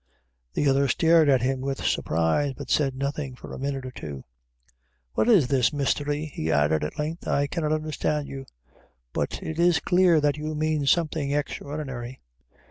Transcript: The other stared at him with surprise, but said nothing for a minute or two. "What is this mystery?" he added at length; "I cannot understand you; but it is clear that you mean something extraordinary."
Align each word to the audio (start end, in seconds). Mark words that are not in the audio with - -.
The 0.55 0.67
other 0.67 0.87
stared 0.87 1.29
at 1.29 1.43
him 1.43 1.61
with 1.61 1.85
surprise, 1.85 2.53
but 2.57 2.71
said 2.71 2.95
nothing 2.95 3.35
for 3.35 3.53
a 3.53 3.59
minute 3.59 3.85
or 3.85 3.91
two. 3.91 4.23
"What 5.13 5.29
is 5.29 5.47
this 5.49 5.71
mystery?" 5.71 6.25
he 6.33 6.51
added 6.51 6.83
at 6.83 6.97
length; 6.97 7.27
"I 7.27 7.45
cannot 7.45 7.71
understand 7.71 8.27
you; 8.27 8.47
but 9.13 9.43
it 9.43 9.59
is 9.59 9.79
clear 9.79 10.19
that 10.19 10.37
you 10.37 10.55
mean 10.55 10.87
something 10.87 11.29
extraordinary." 11.31 12.19